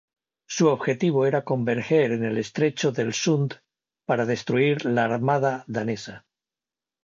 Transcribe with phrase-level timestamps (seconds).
[0.49, 3.53] Su objetivo era converger en el estrecho del Sund
[4.07, 6.25] para destruir la armada danesa.